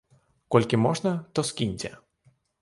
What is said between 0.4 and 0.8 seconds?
Колькі